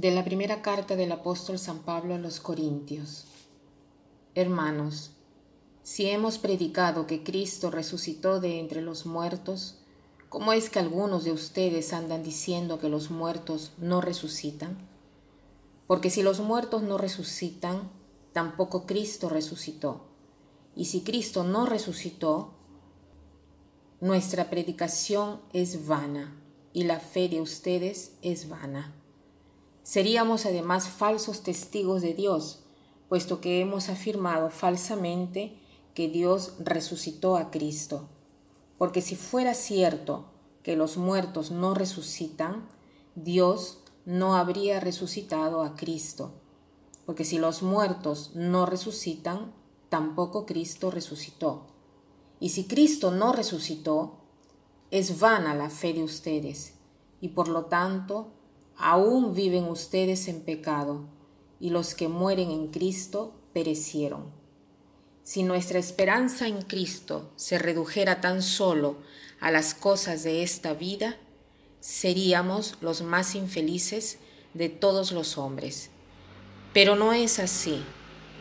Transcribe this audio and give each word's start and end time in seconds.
De 0.00 0.10
la 0.10 0.24
primera 0.24 0.62
carta 0.62 0.96
del 0.96 1.12
apóstol 1.12 1.58
San 1.58 1.80
Pablo 1.80 2.14
a 2.14 2.18
los 2.18 2.40
Corintios. 2.40 3.26
Hermanos, 4.34 5.10
si 5.82 6.06
hemos 6.06 6.38
predicado 6.38 7.06
que 7.06 7.22
Cristo 7.22 7.70
resucitó 7.70 8.40
de 8.40 8.60
entre 8.60 8.80
los 8.80 9.04
muertos, 9.04 9.76
¿cómo 10.30 10.54
es 10.54 10.70
que 10.70 10.78
algunos 10.78 11.24
de 11.24 11.32
ustedes 11.32 11.92
andan 11.92 12.22
diciendo 12.22 12.80
que 12.80 12.88
los 12.88 13.10
muertos 13.10 13.72
no 13.76 14.00
resucitan? 14.00 14.78
Porque 15.86 16.08
si 16.08 16.22
los 16.22 16.40
muertos 16.40 16.82
no 16.82 16.96
resucitan, 16.96 17.90
tampoco 18.32 18.86
Cristo 18.86 19.28
resucitó. 19.28 20.06
Y 20.74 20.86
si 20.86 21.02
Cristo 21.02 21.44
no 21.44 21.66
resucitó, 21.66 22.54
nuestra 24.00 24.48
predicación 24.48 25.42
es 25.52 25.86
vana 25.86 26.34
y 26.72 26.84
la 26.84 27.00
fe 27.00 27.28
de 27.28 27.42
ustedes 27.42 28.12
es 28.22 28.48
vana. 28.48 28.94
Seríamos 29.82 30.46
además 30.46 30.88
falsos 30.88 31.42
testigos 31.42 32.02
de 32.02 32.14
Dios, 32.14 32.64
puesto 33.08 33.40
que 33.40 33.60
hemos 33.60 33.88
afirmado 33.88 34.50
falsamente 34.50 35.58
que 35.94 36.08
Dios 36.08 36.54
resucitó 36.58 37.36
a 37.36 37.50
Cristo. 37.50 38.08
Porque 38.78 39.02
si 39.02 39.16
fuera 39.16 39.54
cierto 39.54 40.26
que 40.62 40.76
los 40.76 40.96
muertos 40.96 41.50
no 41.50 41.74
resucitan, 41.74 42.68
Dios 43.14 43.80
no 44.04 44.36
habría 44.36 44.80
resucitado 44.80 45.62
a 45.62 45.74
Cristo. 45.74 46.32
Porque 47.06 47.24
si 47.24 47.38
los 47.38 47.62
muertos 47.62 48.32
no 48.34 48.66
resucitan, 48.66 49.52
tampoco 49.88 50.46
Cristo 50.46 50.90
resucitó. 50.90 51.66
Y 52.38 52.50
si 52.50 52.66
Cristo 52.66 53.10
no 53.10 53.32
resucitó, 53.32 54.20
es 54.90 55.20
vana 55.20 55.54
la 55.54 55.70
fe 55.70 55.92
de 55.92 56.02
ustedes, 56.02 56.74
y 57.20 57.28
por 57.28 57.48
lo 57.48 57.66
tanto 57.66 58.32
aún 58.80 59.34
viven 59.34 59.64
ustedes 59.64 60.28
en 60.28 60.42
pecado, 60.42 61.04
y 61.60 61.70
los 61.70 61.94
que 61.94 62.08
mueren 62.08 62.50
en 62.50 62.68
Cristo 62.68 63.34
perecieron. 63.52 64.30
Si 65.22 65.42
nuestra 65.42 65.78
esperanza 65.78 66.48
en 66.48 66.62
Cristo 66.62 67.30
se 67.36 67.58
redujera 67.58 68.20
tan 68.20 68.42
solo 68.42 68.96
a 69.40 69.50
las 69.50 69.74
cosas 69.74 70.24
de 70.24 70.42
esta 70.42 70.74
vida, 70.74 71.18
seríamos 71.80 72.76
los 72.80 73.02
más 73.02 73.34
infelices 73.34 74.18
de 74.54 74.68
todos 74.68 75.12
los 75.12 75.38
hombres. 75.38 75.90
Pero 76.72 76.96
no 76.96 77.12
es 77.12 77.38
así, 77.38 77.82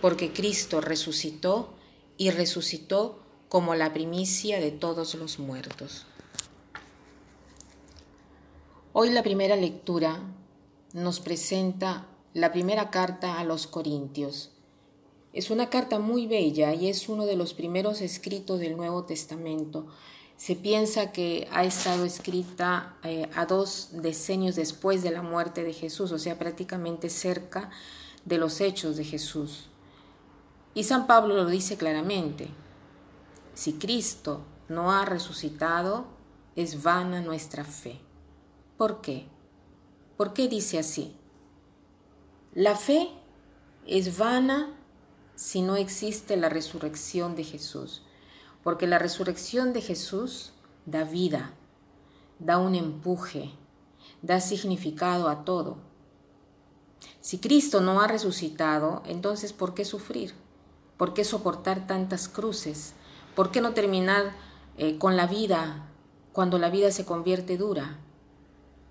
porque 0.00 0.32
Cristo 0.32 0.80
resucitó 0.80 1.74
y 2.16 2.30
resucitó 2.30 3.22
como 3.48 3.74
la 3.74 3.92
primicia 3.92 4.60
de 4.60 4.70
todos 4.70 5.14
los 5.14 5.38
muertos. 5.38 6.06
Hoy 8.92 9.10
la 9.10 9.22
primera 9.22 9.54
lectura 9.54 10.18
nos 10.94 11.20
presenta 11.20 12.08
la 12.34 12.50
primera 12.50 12.90
carta 12.90 13.38
a 13.38 13.44
los 13.44 13.68
Corintios. 13.68 14.50
Es 15.32 15.52
una 15.52 15.70
carta 15.70 16.00
muy 16.00 16.26
bella 16.26 16.74
y 16.74 16.88
es 16.88 17.08
uno 17.08 17.24
de 17.24 17.36
los 17.36 17.54
primeros 17.54 18.00
escritos 18.00 18.58
del 18.58 18.76
Nuevo 18.76 19.04
Testamento. 19.04 19.86
Se 20.36 20.56
piensa 20.56 21.12
que 21.12 21.46
ha 21.52 21.62
estado 21.62 22.04
escrita 22.04 22.96
eh, 23.04 23.30
a 23.36 23.46
dos 23.46 23.90
decenios 23.92 24.56
después 24.56 25.04
de 25.04 25.12
la 25.12 25.22
muerte 25.22 25.62
de 25.62 25.72
Jesús, 25.72 26.10
o 26.10 26.18
sea, 26.18 26.36
prácticamente 26.36 27.10
cerca 27.10 27.70
de 28.24 28.38
los 28.38 28.60
hechos 28.60 28.96
de 28.96 29.04
Jesús. 29.04 29.68
Y 30.74 30.82
San 30.82 31.06
Pablo 31.06 31.36
lo 31.36 31.46
dice 31.46 31.76
claramente, 31.76 32.48
si 33.54 33.74
Cristo 33.74 34.40
no 34.68 34.90
ha 34.90 35.04
resucitado, 35.04 36.06
es 36.56 36.82
vana 36.82 37.20
nuestra 37.20 37.64
fe. 37.64 38.00
¿Por 38.80 39.02
qué? 39.02 39.26
¿Por 40.16 40.32
qué 40.32 40.48
dice 40.48 40.78
así? 40.78 41.14
La 42.54 42.76
fe 42.76 43.10
es 43.86 44.16
vana 44.16 44.74
si 45.34 45.60
no 45.60 45.76
existe 45.76 46.38
la 46.38 46.48
resurrección 46.48 47.36
de 47.36 47.44
Jesús, 47.44 48.02
porque 48.64 48.86
la 48.86 48.98
resurrección 48.98 49.74
de 49.74 49.82
Jesús 49.82 50.54
da 50.86 51.04
vida, 51.04 51.52
da 52.38 52.56
un 52.56 52.74
empuje, 52.74 53.50
da 54.22 54.40
significado 54.40 55.28
a 55.28 55.44
todo. 55.44 55.76
Si 57.20 57.36
Cristo 57.38 57.82
no 57.82 58.00
ha 58.00 58.06
resucitado, 58.06 59.02
entonces 59.04 59.52
¿por 59.52 59.74
qué 59.74 59.84
sufrir? 59.84 60.32
¿Por 60.96 61.12
qué 61.12 61.24
soportar 61.24 61.86
tantas 61.86 62.28
cruces? 62.28 62.94
¿Por 63.36 63.50
qué 63.50 63.60
no 63.60 63.74
terminar 63.74 64.32
eh, 64.78 64.96
con 64.96 65.18
la 65.18 65.26
vida 65.26 65.86
cuando 66.32 66.58
la 66.58 66.70
vida 66.70 66.90
se 66.92 67.04
convierte 67.04 67.58
dura? 67.58 67.98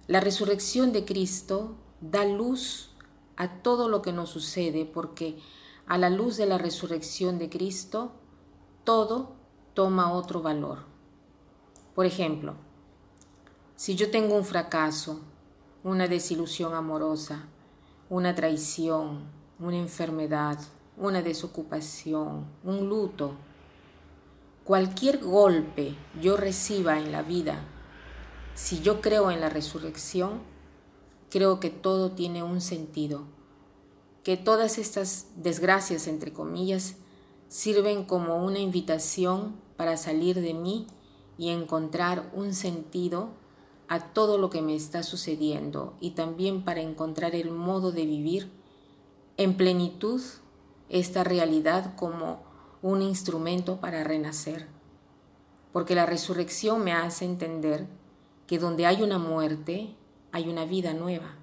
La 0.09 0.19
resurrección 0.19 0.91
de 0.91 1.05
Cristo 1.05 1.75
da 2.01 2.25
luz 2.25 2.89
a 3.37 3.61
todo 3.61 3.87
lo 3.87 4.01
que 4.01 4.11
nos 4.11 4.31
sucede 4.31 4.83
porque 4.83 5.37
a 5.85 5.99
la 5.99 6.09
luz 6.09 6.35
de 6.35 6.47
la 6.47 6.57
resurrección 6.57 7.37
de 7.37 7.47
Cristo 7.47 8.13
todo 8.83 9.35
toma 9.75 10.11
otro 10.11 10.41
valor. 10.41 10.79
Por 11.93 12.07
ejemplo, 12.07 12.55
si 13.75 13.95
yo 13.95 14.09
tengo 14.09 14.35
un 14.35 14.45
fracaso, 14.45 15.19
una 15.83 16.07
desilusión 16.07 16.73
amorosa, 16.73 17.45
una 18.09 18.33
traición, 18.33 19.25
una 19.59 19.77
enfermedad, 19.77 20.57
una 20.97 21.21
desocupación, 21.21 22.47
un 22.63 22.89
luto, 22.89 23.35
cualquier 24.63 25.19
golpe 25.19 25.95
yo 26.19 26.35
reciba 26.35 26.97
en 26.97 27.11
la 27.11 27.21
vida 27.21 27.63
si 28.61 28.81
yo 28.81 28.99
creo 28.99 29.31
en 29.31 29.39
la 29.39 29.47
resurrección, 29.47 30.41
creo 31.29 31.61
que 31.61 31.69
todo 31.69 32.11
tiene 32.11 32.43
un 32.43 32.59
sentido, 32.59 33.23
que 34.21 34.35
todas 34.35 34.77
estas 34.77 35.27
desgracias, 35.37 36.07
entre 36.07 36.33
comillas, 36.33 36.95
sirven 37.47 38.03
como 38.03 38.43
una 38.43 38.59
invitación 38.59 39.55
para 39.77 39.95
salir 39.95 40.41
de 40.41 40.53
mí 40.53 40.87
y 41.37 41.49
encontrar 41.49 42.29
un 42.33 42.53
sentido 42.53 43.29
a 43.87 44.11
todo 44.11 44.37
lo 44.37 44.49
que 44.49 44.61
me 44.61 44.75
está 44.75 45.03
sucediendo 45.03 45.95
y 46.01 46.11
también 46.11 46.65
para 46.65 46.81
encontrar 46.81 47.35
el 47.35 47.51
modo 47.51 47.93
de 47.93 48.05
vivir 48.05 48.51
en 49.37 49.55
plenitud 49.55 50.21
esta 50.89 51.23
realidad 51.23 51.95
como 51.95 52.43
un 52.81 53.01
instrumento 53.01 53.79
para 53.79 54.03
renacer. 54.03 54.67
Porque 55.71 55.95
la 55.95 56.05
resurrección 56.05 56.83
me 56.83 56.91
hace 56.91 57.23
entender 57.23 57.87
que 58.49 58.57
donde 58.57 58.87
hay 58.87 59.03
una 59.03 59.19
muerte, 59.19 59.95
hay 60.31 60.49
una 60.49 60.65
vida 60.65 60.91
nueva. 60.93 61.35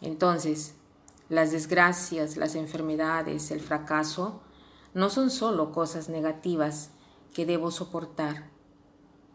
Entonces, 0.00 0.74
las 1.28 1.52
desgracias, 1.52 2.38
las 2.38 2.54
enfermedades, 2.54 3.50
el 3.50 3.60
fracaso, 3.60 4.40
no 4.94 5.10
son 5.10 5.30
solo 5.30 5.70
cosas 5.70 6.08
negativas 6.08 6.92
que 7.34 7.44
debo 7.44 7.70
soportar, 7.70 8.48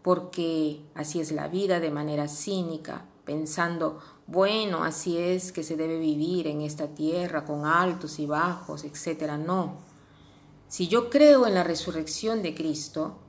porque 0.01 0.81
así 0.95 1.19
es 1.19 1.31
la 1.31 1.47
vida 1.47 1.79
de 1.79 1.91
manera 1.91 2.28
cínica, 2.28 3.06
pensando, 3.24 4.00
bueno, 4.25 4.84
así 4.84 5.16
es 5.19 5.51
que 5.51 5.62
se 5.62 5.78
debe 5.78 6.00
vivir 6.00 6.47
en 6.47 6.62
esta 6.62 6.88
tierra 6.88 7.45
con 7.45 7.68
altos 7.68 8.18
y 8.18 8.25
bajos, 8.25 8.84
etc. 8.84 9.34
No. 9.34 9.78
Si 10.68 10.88
yo 10.88 11.12
creo 11.12 11.45
en 11.45 11.53
la 11.53 11.63
resurrección 11.63 12.41
de 12.41 12.56
Cristo, 12.56 13.19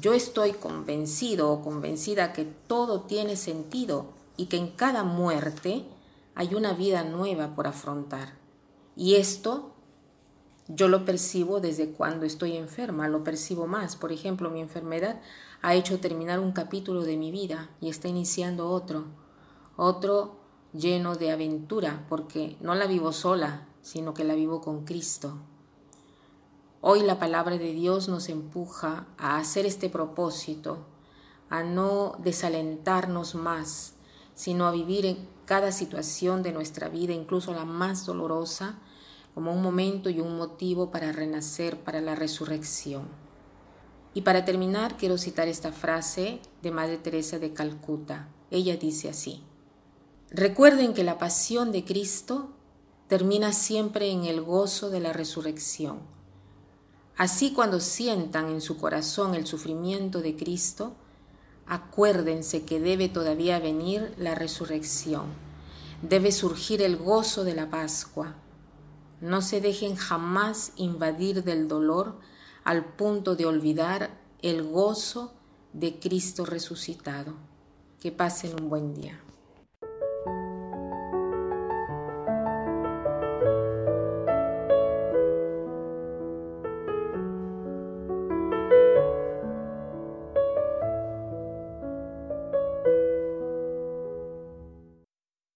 yo 0.00 0.14
estoy 0.14 0.52
convencido 0.52 1.50
o 1.50 1.62
convencida 1.62 2.32
que 2.32 2.44
todo 2.44 3.02
tiene 3.02 3.36
sentido 3.36 4.06
y 4.36 4.46
que 4.46 4.56
en 4.56 4.68
cada 4.68 5.04
muerte 5.04 5.84
hay 6.34 6.54
una 6.54 6.72
vida 6.72 7.04
nueva 7.04 7.54
por 7.54 7.66
afrontar. 7.66 8.34
Y 8.96 9.14
esto 9.16 9.72
yo 10.68 10.88
lo 10.88 11.04
percibo 11.04 11.60
desde 11.60 11.90
cuando 11.90 12.26
estoy 12.26 12.56
enferma, 12.56 13.08
lo 13.08 13.22
percibo 13.22 13.66
más. 13.66 13.96
Por 13.96 14.12
ejemplo, 14.12 14.50
mi 14.50 14.60
enfermedad 14.60 15.20
ha 15.62 15.74
hecho 15.74 16.00
terminar 16.00 16.40
un 16.40 16.52
capítulo 16.52 17.04
de 17.04 17.16
mi 17.16 17.30
vida 17.30 17.70
y 17.80 17.88
está 17.88 18.08
iniciando 18.08 18.68
otro, 18.70 19.04
otro 19.76 20.36
lleno 20.72 21.14
de 21.14 21.30
aventura, 21.30 22.04
porque 22.08 22.56
no 22.60 22.74
la 22.74 22.86
vivo 22.86 23.12
sola, 23.12 23.66
sino 23.80 24.12
que 24.12 24.24
la 24.24 24.34
vivo 24.34 24.60
con 24.60 24.84
Cristo. 24.84 25.38
Hoy 26.88 27.02
la 27.02 27.18
palabra 27.18 27.58
de 27.58 27.72
Dios 27.72 28.06
nos 28.06 28.28
empuja 28.28 29.08
a 29.18 29.38
hacer 29.38 29.66
este 29.66 29.90
propósito, 29.90 30.86
a 31.50 31.64
no 31.64 32.14
desalentarnos 32.22 33.34
más, 33.34 33.94
sino 34.36 34.68
a 34.68 34.70
vivir 34.70 35.04
en 35.04 35.28
cada 35.46 35.72
situación 35.72 36.44
de 36.44 36.52
nuestra 36.52 36.88
vida, 36.88 37.12
incluso 37.12 37.52
la 37.52 37.64
más 37.64 38.06
dolorosa, 38.06 38.78
como 39.34 39.52
un 39.52 39.62
momento 39.62 40.10
y 40.10 40.20
un 40.20 40.36
motivo 40.36 40.92
para 40.92 41.10
renacer, 41.10 41.80
para 41.80 42.00
la 42.00 42.14
resurrección. 42.14 43.08
Y 44.14 44.20
para 44.20 44.44
terminar, 44.44 44.96
quiero 44.96 45.18
citar 45.18 45.48
esta 45.48 45.72
frase 45.72 46.38
de 46.62 46.70
Madre 46.70 46.98
Teresa 46.98 47.40
de 47.40 47.52
Calcuta. 47.52 48.28
Ella 48.52 48.76
dice 48.76 49.08
así, 49.08 49.42
recuerden 50.30 50.94
que 50.94 51.02
la 51.02 51.18
pasión 51.18 51.72
de 51.72 51.84
Cristo 51.84 52.50
termina 53.08 53.52
siempre 53.52 54.12
en 54.12 54.24
el 54.24 54.40
gozo 54.40 54.88
de 54.88 55.00
la 55.00 55.12
resurrección 55.12 56.14
Así 57.16 57.52
cuando 57.52 57.80
sientan 57.80 58.48
en 58.48 58.60
su 58.60 58.76
corazón 58.76 59.34
el 59.34 59.46
sufrimiento 59.46 60.20
de 60.20 60.36
Cristo, 60.36 60.94
acuérdense 61.66 62.64
que 62.64 62.78
debe 62.78 63.08
todavía 63.08 63.58
venir 63.58 64.14
la 64.18 64.34
resurrección. 64.34 65.46
debe 66.02 66.30
surgir 66.30 66.82
el 66.82 66.98
gozo 66.98 67.42
de 67.42 67.54
la 67.54 67.70
Pascua. 67.70 68.34
No 69.22 69.40
se 69.40 69.62
dejen 69.62 69.96
jamás 69.96 70.72
invadir 70.76 71.42
del 71.42 71.68
dolor 71.68 72.18
al 72.64 72.84
punto 72.84 73.34
de 73.34 73.46
olvidar 73.46 74.10
el 74.42 74.62
gozo 74.62 75.32
de 75.72 75.98
Cristo 75.98 76.44
resucitado. 76.44 77.32
Que 77.98 78.12
pasen 78.12 78.60
un 78.60 78.68
buen 78.68 78.94
día. 78.94 79.18